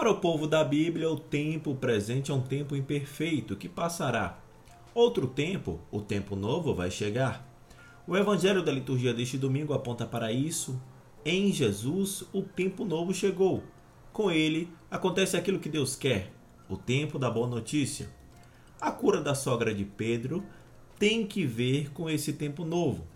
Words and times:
Para 0.00 0.12
o 0.12 0.16
povo 0.16 0.46
da 0.46 0.64
Bíblia, 0.64 1.10
o 1.10 1.20
tempo 1.20 1.74
presente 1.74 2.30
é 2.30 2.34
um 2.34 2.40
tempo 2.40 2.74
imperfeito 2.74 3.54
que 3.54 3.68
passará. 3.68 4.38
Outro 4.94 5.26
tempo, 5.26 5.78
o 5.90 6.00
tempo 6.00 6.34
novo, 6.34 6.74
vai 6.74 6.90
chegar. 6.90 7.46
O 8.06 8.16
evangelho 8.16 8.64
da 8.64 8.72
liturgia 8.72 9.12
deste 9.12 9.36
domingo 9.36 9.74
aponta 9.74 10.06
para 10.06 10.32
isso. 10.32 10.80
Em 11.22 11.52
Jesus, 11.52 12.24
o 12.32 12.40
tempo 12.40 12.86
novo 12.86 13.12
chegou. 13.12 13.62
Com 14.10 14.30
ele, 14.30 14.72
acontece 14.90 15.36
aquilo 15.36 15.60
que 15.60 15.68
Deus 15.68 15.94
quer, 15.94 16.32
o 16.66 16.78
tempo 16.78 17.18
da 17.18 17.30
boa 17.30 17.46
notícia. 17.46 18.08
A 18.80 18.90
cura 18.90 19.20
da 19.20 19.34
sogra 19.34 19.74
de 19.74 19.84
Pedro 19.84 20.42
tem 20.98 21.26
que 21.26 21.44
ver 21.44 21.90
com 21.92 22.08
esse 22.08 22.32
tempo 22.32 22.64
novo. 22.64 23.06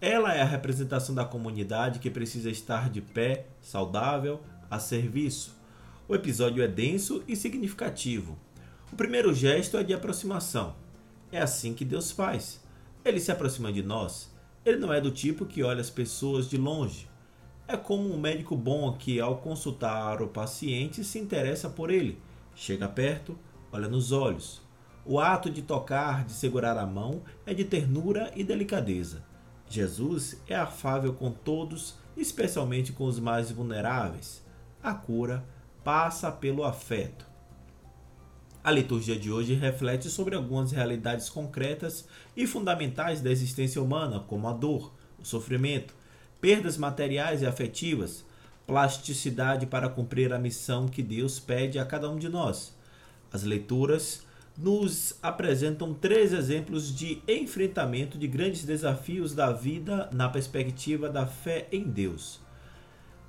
Ela 0.00 0.32
é 0.32 0.40
a 0.40 0.46
representação 0.46 1.16
da 1.16 1.24
comunidade 1.24 1.98
que 1.98 2.08
precisa 2.08 2.48
estar 2.48 2.88
de 2.88 3.00
pé, 3.00 3.48
saudável, 3.60 4.40
a 4.70 4.78
serviço. 4.78 5.60
O 6.12 6.14
episódio 6.14 6.62
é 6.62 6.68
denso 6.68 7.24
e 7.26 7.34
significativo. 7.34 8.38
O 8.92 8.96
primeiro 8.96 9.32
gesto 9.32 9.78
é 9.78 9.82
de 9.82 9.94
aproximação. 9.94 10.76
É 11.32 11.40
assim 11.40 11.72
que 11.72 11.86
Deus 11.86 12.10
faz. 12.12 12.62
Ele 13.02 13.18
se 13.18 13.32
aproxima 13.32 13.72
de 13.72 13.82
nós. 13.82 14.30
Ele 14.62 14.76
não 14.76 14.92
é 14.92 15.00
do 15.00 15.10
tipo 15.10 15.46
que 15.46 15.62
olha 15.62 15.80
as 15.80 15.88
pessoas 15.88 16.50
de 16.50 16.58
longe. 16.58 17.08
É 17.66 17.78
como 17.78 18.12
um 18.12 18.20
médico 18.20 18.54
bom 18.54 18.92
que, 18.92 19.18
ao 19.20 19.38
consultar 19.38 20.20
o 20.20 20.28
paciente, 20.28 21.02
se 21.02 21.18
interessa 21.18 21.70
por 21.70 21.90
ele. 21.90 22.20
Chega 22.54 22.86
perto, 22.90 23.38
olha 23.72 23.88
nos 23.88 24.12
olhos. 24.12 24.60
O 25.06 25.18
ato 25.18 25.48
de 25.48 25.62
tocar, 25.62 26.26
de 26.26 26.32
segurar 26.32 26.76
a 26.76 26.84
mão, 26.84 27.22
é 27.46 27.54
de 27.54 27.64
ternura 27.64 28.30
e 28.36 28.44
delicadeza. 28.44 29.24
Jesus 29.66 30.38
é 30.46 30.54
afável 30.54 31.14
com 31.14 31.30
todos, 31.30 31.94
especialmente 32.14 32.92
com 32.92 33.06
os 33.06 33.18
mais 33.18 33.50
vulneráveis. 33.50 34.44
A 34.82 34.92
cura 34.92 35.42
passa 35.84 36.30
pelo 36.30 36.64
afeto. 36.64 37.26
A 38.64 38.70
liturgia 38.70 39.18
de 39.18 39.30
hoje 39.30 39.54
reflete 39.54 40.08
sobre 40.08 40.36
algumas 40.36 40.70
realidades 40.70 41.28
concretas 41.28 42.06
e 42.36 42.46
fundamentais 42.46 43.20
da 43.20 43.30
existência 43.30 43.82
humana, 43.82 44.20
como 44.20 44.48
a 44.48 44.52
dor, 44.52 44.92
o 45.20 45.24
sofrimento, 45.24 45.94
perdas 46.40 46.76
materiais 46.76 47.42
e 47.42 47.46
afetivas, 47.46 48.24
plasticidade 48.66 49.66
para 49.66 49.88
cumprir 49.88 50.32
a 50.32 50.38
missão 50.38 50.86
que 50.86 51.02
Deus 51.02 51.40
pede 51.40 51.78
a 51.78 51.84
cada 51.84 52.08
um 52.08 52.16
de 52.16 52.28
nós. 52.28 52.76
As 53.32 53.42
leituras 53.42 54.24
nos 54.56 55.18
apresentam 55.22 55.94
três 55.94 56.32
exemplos 56.32 56.94
de 56.94 57.20
enfrentamento 57.26 58.16
de 58.16 58.28
grandes 58.28 58.64
desafios 58.64 59.34
da 59.34 59.50
vida 59.50 60.08
na 60.12 60.28
perspectiva 60.28 61.08
da 61.08 61.26
fé 61.26 61.66
em 61.72 61.82
Deus. 61.82 62.40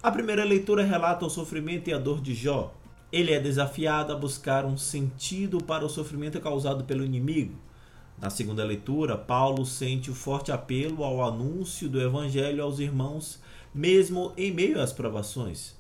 A 0.04 0.12
primeira 0.12 0.44
leitura 0.44 0.84
relata 0.84 1.26
o 1.26 1.30
sofrimento 1.30 1.90
e 1.90 1.94
a 1.94 1.98
dor 1.98 2.20
de 2.20 2.34
Jó. 2.34 2.74
Ele 3.10 3.32
é 3.32 3.40
desafiado 3.40 4.12
a 4.12 4.18
buscar 4.18 4.66
um 4.66 4.76
sentido 4.76 5.64
para 5.64 5.86
o 5.86 5.90
sofrimento 5.90 6.42
causado 6.42 6.84
pelo 6.84 7.06
inimigo. 7.06 7.58
Na 8.20 8.30
segunda 8.30 8.66
leitura, 8.66 9.18
Paulo 9.18 9.66
sente 9.66 10.12
o 10.12 10.14
forte 10.14 10.52
apelo 10.52 11.06
ao 11.06 11.24
anúncio 11.24 11.88
do 11.88 12.02
evangelho 12.02 12.62
aos 12.62 12.80
irmãos, 12.80 13.42
mesmo 13.74 14.34
em 14.36 14.52
meio 14.52 14.82
às 14.82 14.92
provações. 14.92 15.74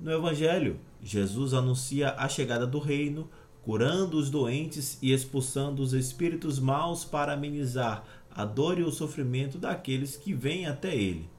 No 0.00 0.10
evangelho, 0.10 0.80
Jesus 1.00 1.54
anuncia 1.54 2.16
a 2.18 2.28
chegada 2.28 2.66
do 2.66 2.80
reino, 2.80 3.30
curando 3.62 4.18
os 4.18 4.28
doentes 4.28 4.98
e 5.00 5.12
expulsando 5.12 5.80
os 5.82 5.92
espíritos 5.92 6.58
maus 6.58 7.04
para 7.04 7.32
amenizar 7.32 8.02
a 8.28 8.44
dor 8.44 8.76
e 8.80 8.82
o 8.82 8.90
sofrimento 8.90 9.56
daqueles 9.56 10.16
que 10.16 10.34
vêm 10.34 10.66
até 10.66 10.96
ele. 10.96 11.30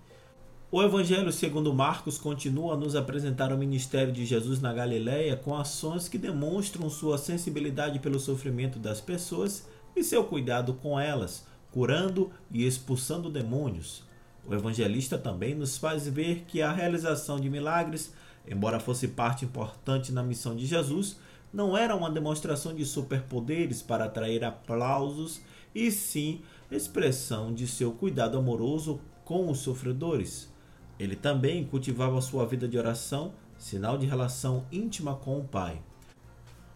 O 0.72 0.84
Evangelho 0.84 1.31
segundo 1.31 1.73
Marcos 1.73 2.20
continua 2.20 2.76
a 2.76 2.77
nos 2.77 2.95
apresentar 2.95 3.52
o 3.52 3.58
ministério 3.58 4.14
de 4.14 4.23
Jesus 4.23 4.61
na 4.61 4.71
Galiléia 4.71 5.36
com 5.36 5.55
ações 5.55 6.08
que 6.08 6.16
demonstram 6.16 6.88
sua 6.92 7.17
sensibilidade 7.17 7.98
pelo 7.98 8.20
sofrimento 8.20 8.77
das 8.77 9.02
pessoas 9.02 9.67
e 9.95 10.04
seu 10.04 10.23
cuidado 10.23 10.76
com 10.76 10.99
elas, 10.99 11.43
curando 11.71 12.30
e 12.52 12.67
expulsando 12.67 13.32
demônios. 13.32 14.04
O 14.48 14.54
evangelista 14.54 15.17
também 15.17 15.55
nos 15.55 15.76
faz 15.76 16.08
ver 16.08 16.43
que 16.48 16.61
a 16.61 16.72
realização 16.72 17.39
de 17.39 17.49
milagres, 17.49 18.14
embora 18.48 18.80
fosse 18.80 19.08
parte 19.08 19.45
importante 19.45 20.11
na 20.11 20.22
missão 20.22 20.55
de 20.55 20.67
Jesus, 20.67 21.17
não 21.52 21.76
era 21.76 21.95
uma 21.95 22.11
demonstração 22.11 22.76
de 22.76 22.86
superpoderes 22.86 23.82
para 23.82 24.05
atrair 24.05 24.43
aplausos, 24.43 25.42
e 25.73 25.89
sim 25.89 26.42
expressão 26.70 27.52
de 27.52 27.66
seu 27.66 27.92
cuidado 27.92 28.38
amoroso 28.38 29.02
com 29.26 29.49
os 29.49 29.58
sofredores. 29.61 30.58
Ele 30.99 31.15
também 31.15 31.64
cultivava 31.64 32.20
sua 32.20 32.45
vida 32.45 32.67
de 32.67 32.77
oração, 32.77 33.32
sinal 33.58 33.98
de 33.98 34.05
relação 34.05 34.65
íntima 34.70 35.15
com 35.15 35.39
o 35.39 35.45
Pai. 35.45 35.82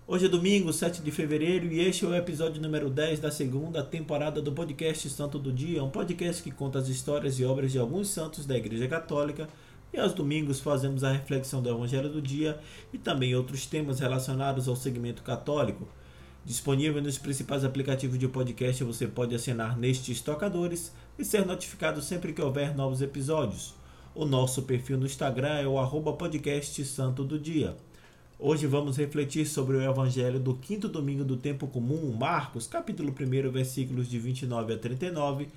Hoje 0.07 0.27
é 0.27 0.29
domingo, 0.29 0.71
7 0.71 1.01
de 1.01 1.11
fevereiro, 1.11 1.65
e 1.65 1.81
este 1.81 2.05
é 2.05 2.07
o 2.07 2.15
episódio 2.15 2.61
número 2.61 2.89
10 2.89 3.19
da 3.19 3.29
segunda 3.29 3.83
temporada 3.83 4.41
do 4.41 4.53
podcast 4.53 5.09
Santo 5.09 5.37
do 5.37 5.51
Dia, 5.51 5.83
um 5.83 5.89
podcast 5.89 6.41
que 6.41 6.51
conta 6.51 6.79
as 6.79 6.87
histórias 6.87 7.37
e 7.37 7.43
obras 7.43 7.73
de 7.73 7.79
alguns 7.79 8.07
santos 8.09 8.45
da 8.45 8.57
Igreja 8.57 8.87
Católica. 8.87 9.49
E 9.91 9.99
aos 9.99 10.13
domingos 10.13 10.61
fazemos 10.61 11.03
a 11.03 11.11
reflexão 11.11 11.61
do 11.61 11.69
Evangelho 11.69 12.09
do 12.09 12.21
Dia 12.21 12.57
e 12.93 12.97
também 12.97 13.35
outros 13.35 13.65
temas 13.65 13.99
relacionados 13.99 14.69
ao 14.69 14.75
segmento 14.75 15.21
católico. 15.21 15.85
Disponível 16.45 17.01
nos 17.01 17.17
principais 17.17 17.65
aplicativos 17.65 18.17
de 18.17 18.27
podcast, 18.29 18.83
você 18.85 19.05
pode 19.05 19.35
assinar 19.35 19.77
nestes 19.77 20.21
tocadores 20.21 20.93
e 21.19 21.25
ser 21.25 21.45
notificado 21.45 22.01
sempre 22.01 22.31
que 22.31 22.41
houver 22.41 22.73
novos 22.73 23.01
episódios. 23.01 23.82
O 24.15 24.25
nosso 24.25 24.61
perfil 24.61 24.95
no 24.99 25.07
Instagram 25.07 25.55
é 25.55 25.67
o 25.67 25.79
arroba 25.79 26.13
podcast 26.13 26.85
Santo 26.85 27.23
do 27.23 27.39
Dia. 27.39 27.75
Hoje 28.37 28.67
vamos 28.67 28.95
refletir 28.95 29.43
sobre 29.47 29.75
o 29.75 29.81
Evangelho 29.81 30.39
do 30.39 30.53
quinto 30.53 30.87
domingo 30.87 31.23
do 31.23 31.35
tempo 31.35 31.65
comum, 31.65 32.15
Marcos, 32.15 32.67
capítulo 32.67 33.09
1, 33.09 33.49
versículos 33.49 34.07
de 34.07 34.19
29 34.19 34.73
a 34.75 34.77
39, 34.77 35.47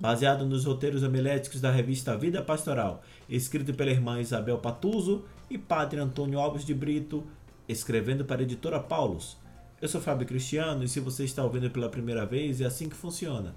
baseado 0.00 0.46
nos 0.46 0.64
roteiros 0.64 1.02
homiléticos 1.02 1.60
da 1.60 1.70
revista 1.70 2.16
Vida 2.16 2.40
Pastoral, 2.40 3.02
escrito 3.28 3.74
pela 3.74 3.90
irmã 3.90 4.18
Isabel 4.18 4.56
Patuso 4.56 5.22
e 5.50 5.58
padre 5.58 6.00
Antônio 6.00 6.40
Alves 6.40 6.64
de 6.64 6.72
Brito, 6.72 7.22
escrevendo 7.68 8.24
para 8.24 8.40
a 8.40 8.44
editora 8.44 8.80
Paulus. 8.80 9.36
Eu 9.78 9.88
sou 9.88 10.00
Fábio 10.00 10.26
Cristiano 10.26 10.82
e 10.82 10.88
se 10.88 11.00
você 11.00 11.24
está 11.24 11.44
ouvindo 11.44 11.70
pela 11.70 11.90
primeira 11.90 12.24
vez, 12.24 12.62
é 12.62 12.64
assim 12.64 12.88
que 12.88 12.96
funciona. 12.96 13.54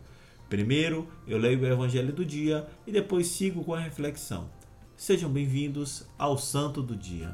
Primeiro, 0.49 1.07
eu 1.27 1.37
leio 1.37 1.61
o 1.61 1.65
Evangelho 1.67 2.11
do 2.11 2.25
dia 2.25 2.67
e 2.87 2.91
depois 2.91 3.27
sigo 3.27 3.63
com 3.63 3.75
a 3.75 3.79
reflexão. 3.79 4.49
Sejam 4.97 5.31
bem-vindos 5.31 6.07
ao 6.17 6.39
Santo 6.39 6.81
do 6.81 6.95
Dia. 6.95 7.29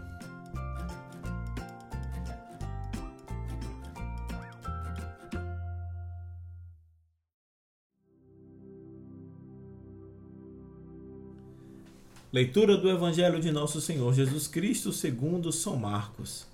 Leitura 12.33 12.75
do 12.75 12.89
Evangelho 12.89 13.39
de 13.39 13.49
Nosso 13.49 13.79
Senhor 13.79 14.13
Jesus 14.13 14.45
Cristo 14.45 14.91
segundo 14.91 15.53
São 15.53 15.77
Marcos. 15.77 16.45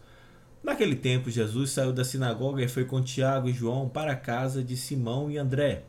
Naquele 0.64 0.96
tempo, 0.96 1.32
Jesus 1.32 1.72
saiu 1.72 1.92
da 1.92 2.06
sinagoga 2.06 2.64
e 2.64 2.68
foi 2.68 2.86
com 2.86 3.02
Tiago 3.02 3.50
e 3.50 3.52
João 3.52 3.90
para 3.90 4.12
a 4.12 4.16
casa 4.16 4.64
de 4.64 4.78
Simão 4.78 5.32
e 5.32 5.40
André. 5.40 5.86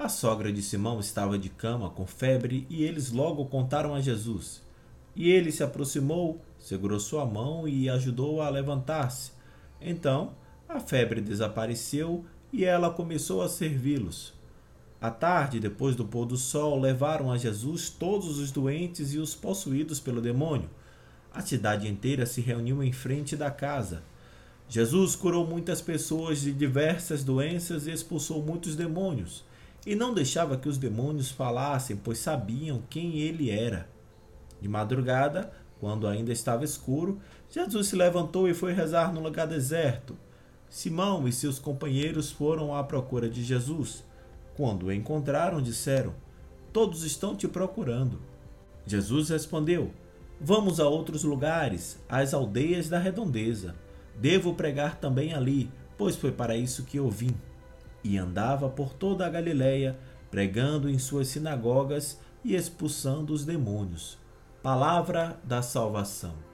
A 0.00 0.08
sogra 0.08 0.52
de 0.52 0.62
Simão 0.62 1.00
estava 1.00 1.36
de 1.36 1.48
cama 1.48 1.90
com 1.90 2.06
febre 2.06 2.64
e 2.70 2.84
eles 2.84 3.10
logo 3.10 3.44
contaram 3.46 3.96
a 3.96 4.00
Jesus. 4.00 4.62
E 5.16 5.28
ele 5.28 5.50
se 5.50 5.64
aproximou, 5.64 6.40
segurou 6.56 7.00
sua 7.00 7.26
mão 7.26 7.66
e 7.66 7.90
ajudou-a 7.90 8.46
a 8.46 8.48
levantar-se. 8.48 9.32
Então 9.80 10.34
a 10.68 10.78
febre 10.78 11.20
desapareceu 11.20 12.24
e 12.52 12.64
ela 12.64 12.90
começou 12.90 13.42
a 13.42 13.48
servi-los. 13.48 14.32
À 15.00 15.10
tarde, 15.10 15.58
depois 15.58 15.96
do 15.96 16.04
pôr 16.04 16.26
do 16.26 16.36
sol, 16.36 16.78
levaram 16.78 17.32
a 17.32 17.36
Jesus 17.36 17.90
todos 17.90 18.38
os 18.38 18.52
doentes 18.52 19.12
e 19.14 19.18
os 19.18 19.34
possuídos 19.34 19.98
pelo 19.98 20.20
demônio. 20.20 20.70
A 21.34 21.40
cidade 21.40 21.88
inteira 21.88 22.24
se 22.24 22.40
reuniu 22.40 22.84
em 22.84 22.92
frente 22.92 23.34
da 23.34 23.50
casa. 23.50 24.04
Jesus 24.68 25.16
curou 25.16 25.44
muitas 25.44 25.82
pessoas 25.82 26.40
de 26.40 26.52
diversas 26.52 27.24
doenças 27.24 27.88
e 27.88 27.90
expulsou 27.90 28.40
muitos 28.40 28.76
demônios 28.76 29.48
e 29.86 29.94
não 29.94 30.12
deixava 30.12 30.56
que 30.56 30.68
os 30.68 30.78
demônios 30.78 31.30
falassem, 31.30 31.96
pois 31.96 32.18
sabiam 32.18 32.82
quem 32.90 33.18
ele 33.20 33.50
era. 33.50 33.88
De 34.60 34.68
madrugada, 34.68 35.52
quando 35.80 36.06
ainda 36.06 36.32
estava 36.32 36.64
escuro, 36.64 37.20
Jesus 37.48 37.88
se 37.88 37.96
levantou 37.96 38.48
e 38.48 38.54
foi 38.54 38.72
rezar 38.72 39.12
no 39.12 39.22
lugar 39.22 39.46
deserto. 39.46 40.16
Simão 40.68 41.26
e 41.26 41.32
seus 41.32 41.58
companheiros 41.58 42.30
foram 42.30 42.74
à 42.74 42.82
procura 42.84 43.28
de 43.28 43.42
Jesus. 43.42 44.04
Quando 44.56 44.86
o 44.86 44.92
encontraram, 44.92 45.62
disseram: 45.62 46.12
Todos 46.72 47.04
estão 47.04 47.34
te 47.34 47.46
procurando. 47.46 48.20
Jesus 48.84 49.30
respondeu: 49.30 49.92
Vamos 50.40 50.80
a 50.80 50.88
outros 50.88 51.24
lugares, 51.24 51.98
às 52.08 52.34
aldeias 52.34 52.88
da 52.88 52.98
redondeza. 52.98 53.74
Devo 54.16 54.54
pregar 54.54 54.96
também 54.96 55.32
ali, 55.32 55.70
pois 55.96 56.16
foi 56.16 56.32
para 56.32 56.56
isso 56.56 56.84
que 56.84 56.98
eu 56.98 57.08
vim 57.08 57.34
e 58.02 58.16
andava 58.16 58.68
por 58.68 58.92
toda 58.92 59.26
a 59.26 59.30
Galiléia, 59.30 59.98
pregando 60.30 60.88
em 60.88 60.98
suas 60.98 61.28
sinagogas 61.28 62.20
e 62.44 62.54
expulsando 62.54 63.32
os 63.32 63.44
demônios. 63.44 64.18
Palavra 64.62 65.38
da 65.44 65.62
salvação. 65.62 66.48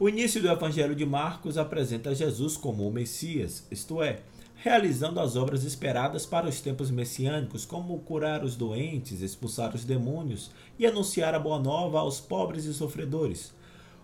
O 0.00 0.08
início 0.08 0.40
do 0.40 0.48
Evangelho 0.48 0.94
de 0.94 1.04
Marcos 1.04 1.58
apresenta 1.58 2.14
Jesus 2.14 2.56
como 2.56 2.88
o 2.88 2.92
Messias, 2.92 3.66
isto 3.68 4.00
é, 4.00 4.20
realizando 4.60 5.20
as 5.20 5.36
obras 5.36 5.62
esperadas 5.62 6.26
para 6.26 6.48
os 6.48 6.60
tempos 6.60 6.90
messiânicos, 6.90 7.64
como 7.64 7.96
curar 8.00 8.42
os 8.42 8.56
doentes, 8.56 9.20
expulsar 9.20 9.72
os 9.72 9.84
demônios 9.84 10.50
e 10.76 10.84
anunciar 10.84 11.32
a 11.32 11.38
boa 11.38 11.60
nova 11.60 12.00
aos 12.00 12.20
pobres 12.20 12.64
e 12.64 12.74
sofredores. 12.74 13.52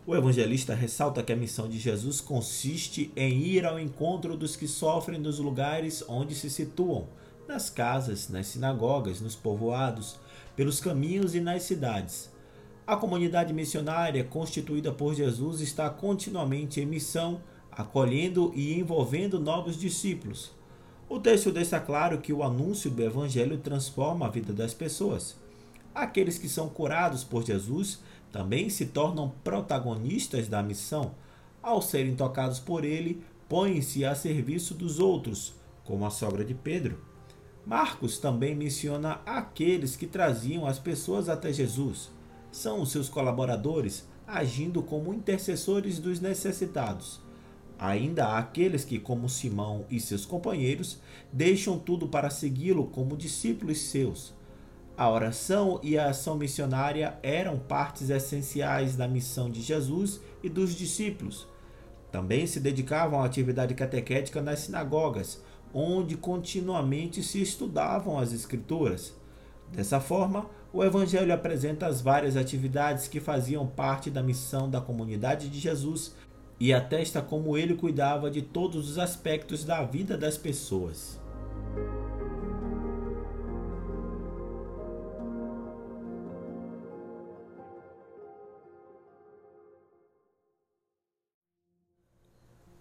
O 0.06 0.14
evangelista 0.14 0.72
ressalta 0.72 1.24
que 1.24 1.32
a 1.32 1.36
missão 1.36 1.68
de 1.68 1.78
Jesus 1.78 2.20
consiste 2.20 3.10
em 3.16 3.40
ir 3.40 3.66
ao 3.66 3.80
encontro 3.80 4.36
dos 4.36 4.54
que 4.54 4.68
sofrem 4.68 5.18
nos 5.18 5.40
lugares 5.40 6.04
onde 6.06 6.36
se 6.36 6.48
situam, 6.48 7.08
nas 7.48 7.68
casas, 7.68 8.28
nas 8.28 8.46
sinagogas, 8.46 9.20
nos 9.20 9.34
povoados, 9.34 10.16
pelos 10.54 10.78
caminhos 10.78 11.34
e 11.34 11.40
nas 11.40 11.64
cidades. 11.64 12.30
A 12.86 12.96
comunidade 12.96 13.52
missionária 13.52 14.22
constituída 14.22 14.92
por 14.92 15.14
Jesus 15.14 15.60
está 15.60 15.90
continuamente 15.90 16.80
em 16.80 16.86
missão, 16.86 17.40
acolhendo 17.76 18.52
e 18.54 18.78
envolvendo 18.78 19.40
novos 19.40 19.78
discípulos. 19.78 20.52
O 21.08 21.18
texto 21.18 21.52
deixa 21.52 21.78
claro 21.78 22.18
que 22.18 22.32
o 22.32 22.42
anúncio 22.42 22.90
do 22.90 23.02
Evangelho 23.02 23.58
transforma 23.58 24.26
a 24.26 24.30
vida 24.30 24.52
das 24.52 24.72
pessoas. 24.72 25.36
Aqueles 25.94 26.38
que 26.38 26.48
são 26.48 26.68
curados 26.68 27.22
por 27.22 27.44
Jesus 27.44 28.00
também 28.32 28.68
se 28.68 28.86
tornam 28.86 29.32
protagonistas 29.44 30.48
da 30.48 30.62
missão. 30.62 31.14
Ao 31.62 31.80
serem 31.80 32.16
tocados 32.16 32.58
por 32.58 32.84
ele, 32.84 33.22
põem-se 33.48 34.04
a 34.04 34.14
serviço 34.14 34.74
dos 34.74 34.98
outros, 34.98 35.54
como 35.84 36.04
a 36.04 36.10
sogra 36.10 36.44
de 36.44 36.54
Pedro. 36.54 36.98
Marcos 37.66 38.18
também 38.18 38.54
menciona 38.54 39.20
aqueles 39.24 39.96
que 39.96 40.06
traziam 40.06 40.66
as 40.66 40.78
pessoas 40.78 41.28
até 41.28 41.52
Jesus 41.52 42.10
são 42.54 42.86
seus 42.86 43.08
colaboradores, 43.08 44.06
agindo 44.26 44.80
como 44.80 45.12
intercessores 45.12 45.98
dos 45.98 46.20
necessitados. 46.20 47.20
Ainda 47.78 48.26
há 48.26 48.38
aqueles 48.38 48.84
que, 48.84 48.98
como 48.98 49.28
Simão 49.28 49.84
e 49.90 49.98
seus 49.98 50.24
companheiros, 50.24 50.98
deixam 51.32 51.78
tudo 51.78 52.08
para 52.08 52.30
segui-lo 52.30 52.86
como 52.86 53.16
discípulos 53.16 53.78
seus. 53.78 54.32
A 54.96 55.10
oração 55.10 55.80
e 55.82 55.98
a 55.98 56.10
ação 56.10 56.36
missionária 56.36 57.18
eram 57.20 57.58
partes 57.58 58.10
essenciais 58.10 58.94
da 58.94 59.08
missão 59.08 59.50
de 59.50 59.60
Jesus 59.60 60.20
e 60.40 60.48
dos 60.48 60.74
discípulos. 60.74 61.48
Também 62.12 62.46
se 62.46 62.60
dedicavam 62.60 63.20
à 63.20 63.26
atividade 63.26 63.74
catequética 63.74 64.40
nas 64.40 64.60
sinagogas, 64.60 65.42
onde 65.72 66.16
continuamente 66.16 67.24
se 67.24 67.42
estudavam 67.42 68.16
as 68.16 68.32
Escrituras. 68.32 69.12
Dessa 69.72 69.98
forma, 69.98 70.48
o 70.72 70.84
Evangelho 70.84 71.34
apresenta 71.34 71.86
as 71.88 72.00
várias 72.00 72.36
atividades 72.36 73.08
que 73.08 73.18
faziam 73.18 73.66
parte 73.66 74.10
da 74.10 74.22
missão 74.22 74.70
da 74.70 74.80
comunidade 74.80 75.48
de 75.48 75.58
Jesus 75.58 76.14
e 76.58 76.72
atesta 76.72 77.20
como 77.20 77.56
ele 77.56 77.74
cuidava 77.74 78.30
de 78.30 78.42
todos 78.42 78.88
os 78.88 78.98
aspectos 78.98 79.64
da 79.64 79.82
vida 79.82 80.16
das 80.16 80.36
pessoas. 80.38 81.20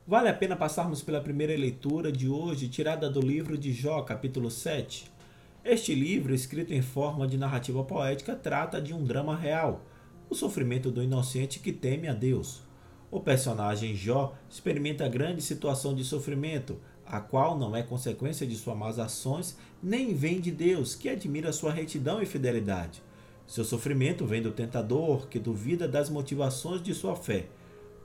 Vale 0.06 0.30
a 0.30 0.34
pena 0.34 0.56
passarmos 0.56 1.02
pela 1.02 1.22
primeira 1.22 1.56
leitura 1.56 2.12
de 2.12 2.30
hoje, 2.30 2.68
tirada 2.68 3.10
do 3.10 3.22
livro 3.22 3.58
de 3.58 3.72
Jó, 3.72 4.02
capítulo 4.02 4.52
7. 4.52 5.12
Este 5.64 5.96
livro, 5.96 6.36
escrito 6.36 6.74
em 6.74 6.82
forma 6.82 7.26
de 7.26 7.38
narrativa 7.38 7.84
poética, 7.86 8.36
trata 8.36 8.82
de 8.82 8.94
um 8.94 9.04
drama 9.04 9.34
real, 9.34 9.82
o 10.30 10.36
sofrimento 10.36 10.92
do 10.92 11.02
inocente 11.02 11.60
que 11.60 11.72
teme 11.72 12.10
a 12.10 12.14
Deus. 12.14 12.62
O 13.14 13.20
personagem 13.20 13.96
Jó 13.96 14.34
experimenta 14.50 15.08
grande 15.08 15.40
situação 15.40 15.94
de 15.94 16.04
sofrimento, 16.04 16.80
a 17.06 17.20
qual 17.20 17.56
não 17.56 17.76
é 17.76 17.84
consequência 17.84 18.48
de 18.48 18.56
suas 18.56 18.76
más 18.76 18.98
ações, 18.98 19.56
nem 19.84 20.16
vem 20.16 20.42
de 20.42 20.50
Deus, 20.50 20.96
que 20.96 21.08
admira 21.08 21.54
sua 21.54 21.72
retidão 21.72 22.24
e 22.24 22.26
fidelidade. 22.26 23.04
Seu 23.46 23.64
sofrimento 23.64 24.26
vem 24.26 24.42
do 24.42 24.50
tentador, 24.50 25.28
que 25.28 25.38
duvida 25.38 25.88
das 25.88 26.10
motivações 26.10 26.82
de 26.82 26.92
sua 26.96 27.16
fé. 27.16 27.50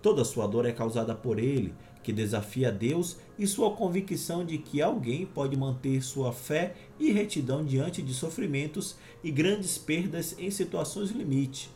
Toda 0.03 0.27
sua 0.27 0.47
dor 0.47 0.67
é 0.67 0.73
causada 0.73 1.15
por 1.15 1.39
ele, 1.39 1.73
que 2.03 2.13
desafia 2.13 2.71
Deus 2.71 3.17
e 3.39 3.47
sua 3.47 3.75
convicção 3.75 4.45
de 4.45 4.59
que 4.59 4.83
alguém 4.83 5.25
pode 5.25 5.57
manter 5.57 6.03
sua 6.03 6.35
fé 6.35 6.75
e 7.01 7.11
retidão 7.11 7.65
diante 7.65 8.03
de 8.03 8.13
sofrimentos 8.13 8.95
e 9.25 9.31
grandes 9.31 9.79
perdas 9.79 10.37
em 10.39 10.51
situações 10.51 11.13
limite. 11.13 11.71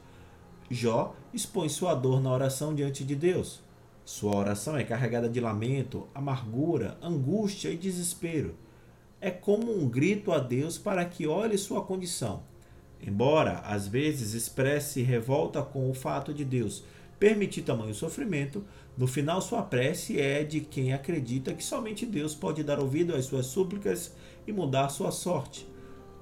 Jó 0.73 1.15
expõe 1.35 1.69
sua 1.69 1.95
dor 1.95 2.23
na 2.23 2.33
oração 2.33 2.75
diante 2.75 3.05
de 3.05 3.15
Deus. 3.15 3.61
Sua 4.07 4.35
oração 4.35 4.75
é 4.75 4.83
carregada 4.83 5.29
de 5.29 5.39
lamento, 5.39 6.09
amargura, 6.15 6.97
angústia 7.03 7.69
e 7.69 7.77
desespero. 7.77 8.55
É 9.21 9.31
como 9.31 9.71
um 9.71 9.87
grito 9.87 10.33
a 10.33 10.39
Deus 10.39 10.79
para 10.79 11.05
que 11.05 11.27
olhe 11.27 11.59
sua 11.59 11.83
condição. 11.83 12.43
Embora 13.03 13.59
às 13.59 13.87
vezes 13.87 14.33
expresse 14.33 15.03
revolta 15.03 15.61
com 15.61 15.91
o 15.91 15.95
fato 15.95 16.33
de 16.33 16.45
Deus 16.45 16.83
permitir 17.19 17.63
tamanho 17.63 17.95
sofrimento, 17.95 18.65
no 18.97 19.07
final 19.07 19.43
sua 19.43 19.63
prece 19.63 20.19
é 20.19 20.43
de 20.43 20.61
quem 20.61 20.93
acredita 20.93 21.53
que 21.53 21.63
somente 21.63 22.07
Deus 22.07 22.35
pode 22.35 22.65
dar 22.65 22.81
ouvido 22.81 23.15
às 23.15 23.27
suas 23.27 23.47
súplicas 23.47 24.13
e 24.47 24.53
mudar 24.53 24.89
sua 24.89 25.13
sorte. 25.13 25.72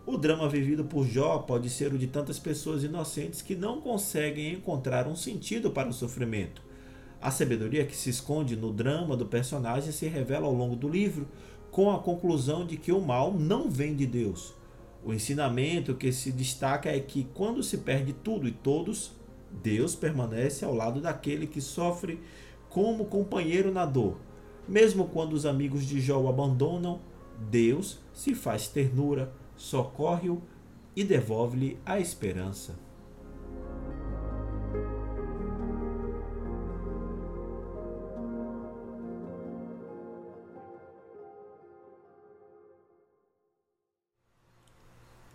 O 0.07 0.17
drama 0.17 0.49
vivido 0.49 0.85
por 0.85 1.07
Jó 1.07 1.39
pode 1.39 1.69
ser 1.69 1.93
o 1.93 1.99
de 1.99 2.07
tantas 2.07 2.39
pessoas 2.39 2.83
inocentes 2.83 3.43
que 3.43 3.55
não 3.55 3.81
conseguem 3.81 4.55
encontrar 4.55 5.07
um 5.07 5.15
sentido 5.15 5.71
para 5.71 5.89
o 5.89 5.93
sofrimento. 5.93 6.63
A 7.21 7.31
sabedoria 7.31 7.85
que 7.85 7.97
se 7.97 8.09
esconde 8.09 8.57
no 8.57 8.73
drama 8.73 9.15
do 9.17 9.27
personagem 9.27 9.93
se 9.93 10.09
revela 10.09 10.47
ao 10.47 10.55
longo 10.55 10.75
do 10.75 10.89
livro, 10.89 11.29
com 11.71 11.91
a 11.91 11.99
conclusão 11.99 12.67
de 12.67 12.77
que 12.77 12.91
o 12.91 13.01
mal 13.01 13.33
não 13.33 13.71
vem 13.71 13.95
de 13.95 14.07
Deus. 14.07 14.55
O 15.05 15.13
ensinamento 15.13 15.95
que 15.95 16.13
se 16.13 16.33
destaca 16.33 16.89
é 16.89 16.99
que 16.99 17.29
quando 17.35 17.63
se 17.63 17.79
perde 17.79 18.13
tudo 18.13 18.49
e 18.49 18.53
todos, 18.53 19.13
Deus 19.63 19.95
permanece 19.95 20.65
ao 20.65 20.75
lado 20.75 21.01
daquele 21.01 21.47
que 21.47 21.61
sofre 21.61 22.21
como 22.71 23.05
companheiro 23.05 23.71
na 23.71 23.85
dor. 23.85 24.17
Mesmo 24.67 25.07
quando 25.09 25.35
os 25.35 25.45
amigos 25.45 25.87
de 25.87 26.01
Jó 26.01 26.21
o 26.21 26.29
abandonam, 26.29 27.01
Deus 27.51 27.99
se 28.13 28.35
faz 28.35 28.69
ternura, 28.69 29.33
socorre-o 29.61 30.41
e 30.97 31.05
devolve-lhe 31.05 31.79
a 31.85 32.01
esperança. 32.01 32.79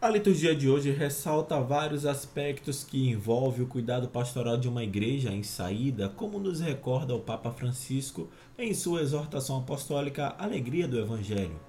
A 0.01 0.09
liturgia 0.09 0.55
de 0.55 0.67
hoje 0.67 0.91
ressalta 0.91 1.59
vários 1.61 2.05
aspectos 2.05 2.83
que 2.83 3.07
envolvem 3.09 3.63
o 3.63 3.67
cuidado 3.67 4.07
pastoral 4.07 4.57
de 4.57 4.67
uma 4.67 4.83
igreja 4.83 5.31
em 5.31 5.43
saída, 5.43 6.09
como 6.09 6.39
nos 6.39 6.59
recorda 6.59 7.13
o 7.15 7.21
Papa 7.21 7.51
Francisco 7.51 8.27
em 8.57 8.73
sua 8.73 9.01
exortação 9.01 9.59
apostólica 9.59 10.35
Alegria 10.39 10.87
do 10.87 10.99
Evangelho. 10.99 11.59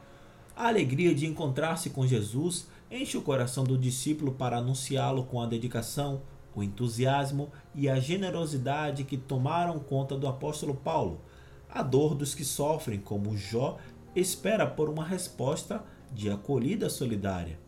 A 0.57 0.69
alegria 0.69 1.15
de 1.15 1.27
encontrar-se 1.27 1.91
com 1.91 2.07
Jesus 2.07 2.67
enche 2.91 3.19
o 3.19 3.23
coração 3.23 3.63
do 3.63 3.77
discípulo 3.77 4.33
para 4.33 4.57
anunciá-lo 4.57 5.25
com 5.25 5.43
a 5.43 5.47
dedicação, 5.47 6.23
o 6.55 6.63
entusiasmo 6.63 7.51
e 7.75 7.91
a 7.91 8.01
generosidade 8.01 9.05
que 9.05 9.19
tomaram 9.19 9.79
conta 9.79 10.17
do 10.17 10.27
apóstolo 10.27 10.75
Paulo. 10.75 11.21
A 11.69 11.83
dor 11.83 12.15
dos 12.15 12.35
que 12.35 12.43
sofrem, 12.43 12.99
como 12.99 13.37
Jó, 13.37 13.77
espera 14.15 14.67
por 14.67 14.89
uma 14.89 15.05
resposta 15.05 15.85
de 16.11 16.31
acolhida 16.31 16.89
solidária. 16.89 17.59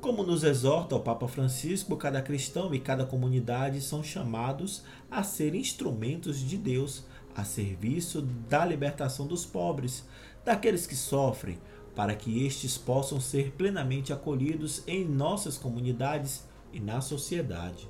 Como 0.00 0.24
nos 0.24 0.42
exorta 0.42 0.96
o 0.96 1.00
Papa 1.00 1.28
Francisco, 1.28 1.96
cada 1.96 2.20
cristão 2.20 2.74
e 2.74 2.80
cada 2.80 3.06
comunidade 3.06 3.80
são 3.80 4.02
chamados 4.02 4.82
a 5.08 5.22
ser 5.22 5.54
instrumentos 5.54 6.40
de 6.40 6.56
Deus 6.56 7.04
a 7.36 7.44
serviço 7.44 8.22
da 8.22 8.64
libertação 8.64 9.26
dos 9.26 9.46
pobres, 9.46 10.04
daqueles 10.44 10.86
que 10.86 10.94
sofrem, 10.94 11.58
para 11.94 12.14
que 12.14 12.44
estes 12.44 12.76
possam 12.76 13.20
ser 13.20 13.52
plenamente 13.52 14.12
acolhidos 14.12 14.82
em 14.86 15.04
nossas 15.04 15.56
comunidades 15.56 16.44
e 16.72 16.80
na 16.80 17.00
sociedade. 17.00 17.88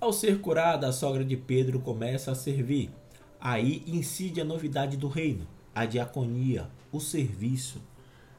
Ao 0.00 0.12
ser 0.12 0.40
curada, 0.40 0.88
a 0.88 0.92
sogra 0.92 1.24
de 1.24 1.36
Pedro 1.36 1.80
começa 1.80 2.30
a 2.30 2.34
servir. 2.34 2.90
Aí 3.40 3.82
incide 3.86 4.40
a 4.40 4.44
novidade 4.44 4.96
do 4.96 5.06
reino, 5.06 5.46
a 5.74 5.84
diaconia, 5.84 6.70
o 6.90 6.98
serviço. 6.98 7.82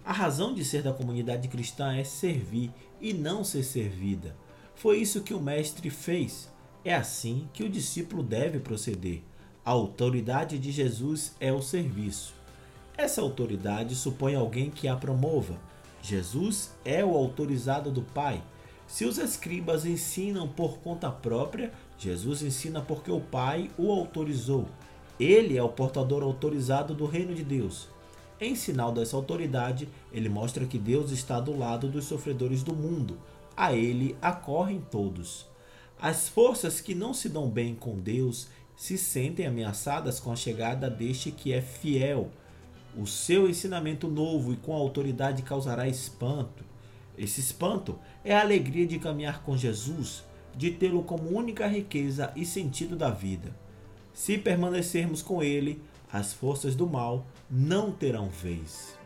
A 0.10 0.12
razão 0.12 0.56
de 0.56 0.66
ser 0.66 0.82
da 0.82 0.92
comunidade 0.92 1.48
cristã 1.48 1.94
é 1.94 2.04
servir 2.04 2.72
e 3.00 3.14
não 3.14 3.44
ser 3.44 3.62
servida. 3.62 4.36
Foi 4.74 4.98
isso 4.98 5.22
que 5.22 5.36
o 5.36 5.40
Mestre 5.40 5.92
fez. 5.92 6.52
É 6.84 6.96
assim 6.96 7.48
que 7.54 7.64
o 7.64 7.70
discípulo 7.70 8.24
deve 8.24 8.60
proceder. 8.60 9.22
A 9.64 9.70
autoridade 9.70 10.58
de 10.58 10.72
Jesus 10.72 11.36
é 11.40 11.54
o 11.54 11.62
serviço. 11.62 12.34
Essa 12.98 13.22
autoridade 13.22 13.94
supõe 13.94 14.34
alguém 14.34 14.72
que 14.72 14.88
a 14.88 14.96
promova. 14.96 15.60
Jesus 16.02 16.74
é 16.84 17.06
o 17.06 17.16
autorizado 17.16 17.92
do 17.92 18.02
Pai. 18.02 18.42
Se 18.88 19.06
os 19.06 19.20
escribas 19.20 19.86
ensinam 19.86 20.48
por 20.48 20.80
conta 20.80 21.12
própria, 21.12 21.72
Jesus 22.00 22.42
ensina 22.42 22.82
porque 22.82 23.12
o 23.12 23.22
Pai 23.22 23.70
o 23.78 23.92
autorizou. 23.92 24.66
Ele 25.20 25.56
é 25.56 25.62
o 25.62 25.70
portador 25.70 26.24
autorizado 26.24 26.96
do 26.96 27.06
reino 27.06 27.36
de 27.36 27.44
Deus. 27.44 27.90
Em 28.42 28.56
sinal 28.56 28.92
dessa 28.94 29.18
autoridade, 29.18 29.90
ele 30.14 30.30
mostra 30.30 30.66
que 30.66 30.80
Deus 30.80 31.12
está 31.12 31.40
do 31.40 31.58
lado 31.58 31.90
dos 31.90 32.06
sofredores 32.06 32.64
do 32.64 32.74
mundo. 32.74 33.18
A 33.56 33.74
ele 33.74 34.16
acorrem 34.22 34.82
todos. 34.90 35.46
As 36.02 36.30
forças 36.30 36.80
que 36.80 36.96
não 36.96 37.14
se 37.14 37.28
dão 37.28 37.50
bem 37.50 37.76
com 37.76 38.00
Deus 38.00 38.48
se 38.78 38.98
sentem 38.98 39.46
ameaçadas 39.46 40.22
com 40.22 40.32
a 40.32 40.36
chegada 40.38 40.90
deste 40.90 41.32
que 41.32 41.52
é 41.52 41.62
fiel. 41.62 42.32
O 42.98 43.06
seu 43.06 43.50
ensinamento 43.50 44.08
novo 44.08 44.54
e 44.54 44.56
com 44.56 44.74
autoridade 44.74 45.42
causará 45.42 45.86
espanto. 45.90 46.64
Esse 47.18 47.42
espanto 47.42 48.00
é 48.24 48.34
a 48.34 48.40
alegria 48.40 48.88
de 48.88 48.98
caminhar 48.98 49.44
com 49.44 49.58
Jesus, 49.58 50.24
de 50.56 50.72
tê-lo 50.72 51.04
como 51.04 51.38
única 51.38 51.68
riqueza 51.68 52.32
e 52.38 52.46
sentido 52.46 52.96
da 52.96 53.10
vida. 53.10 53.54
Se 54.14 54.38
permanecermos 54.38 55.22
com 55.22 55.44
ele, 55.44 55.82
as 56.12 56.34
forças 56.34 56.76
do 56.76 56.88
mal 56.88 57.26
não 57.50 57.92
terão 57.92 58.30
vez. 58.30 58.98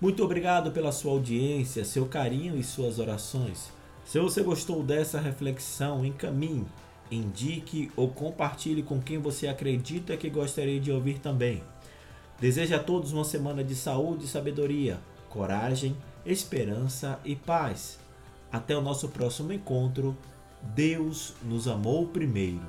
Muito 0.00 0.22
obrigado 0.22 0.70
pela 0.70 0.92
sua 0.92 1.12
audiência, 1.12 1.82
seu 1.82 2.04
carinho 2.04 2.58
e 2.58 2.62
suas 2.62 2.98
orações. 2.98 3.72
Se 4.04 4.18
você 4.18 4.42
gostou 4.42 4.82
dessa 4.82 5.18
reflexão, 5.18 6.04
encaminhe, 6.04 6.66
indique 7.10 7.90
ou 7.96 8.08
compartilhe 8.08 8.82
com 8.82 9.00
quem 9.00 9.16
você 9.16 9.48
acredita 9.48 10.14
que 10.14 10.28
gostaria 10.28 10.78
de 10.78 10.92
ouvir 10.92 11.20
também. 11.20 11.62
Desejo 12.38 12.76
a 12.76 12.78
todos 12.78 13.12
uma 13.12 13.24
semana 13.24 13.64
de 13.64 13.74
saúde 13.74 14.26
e 14.26 14.28
sabedoria, 14.28 15.00
coragem, 15.34 15.96
esperança 16.24 17.18
e 17.24 17.34
paz. 17.34 17.98
Até 18.52 18.76
o 18.76 18.80
nosso 18.80 19.08
próximo 19.08 19.52
encontro. 19.52 20.16
Deus 20.62 21.34
nos 21.42 21.66
amou 21.66 22.06
primeiro. 22.06 22.62